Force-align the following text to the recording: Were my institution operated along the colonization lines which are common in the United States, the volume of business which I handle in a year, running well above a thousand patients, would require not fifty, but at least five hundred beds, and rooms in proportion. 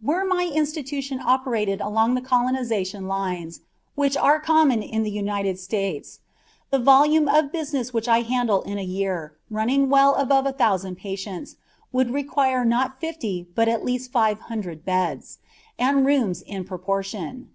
Were 0.00 0.24
my 0.24 0.48
institution 0.54 1.18
operated 1.18 1.80
along 1.80 2.14
the 2.14 2.20
colonization 2.20 3.08
lines 3.08 3.62
which 3.96 4.16
are 4.16 4.38
common 4.38 4.84
in 4.84 5.02
the 5.02 5.10
United 5.10 5.58
States, 5.58 6.20
the 6.70 6.78
volume 6.78 7.26
of 7.26 7.50
business 7.50 7.92
which 7.92 8.06
I 8.06 8.20
handle 8.20 8.62
in 8.62 8.78
a 8.78 8.84
year, 8.84 9.34
running 9.50 9.88
well 9.88 10.14
above 10.14 10.46
a 10.46 10.52
thousand 10.52 10.94
patients, 10.94 11.56
would 11.90 12.12
require 12.14 12.64
not 12.64 13.00
fifty, 13.00 13.48
but 13.56 13.66
at 13.66 13.84
least 13.84 14.12
five 14.12 14.42
hundred 14.42 14.84
beds, 14.84 15.38
and 15.76 16.06
rooms 16.06 16.40
in 16.40 16.62
proportion. 16.62 17.50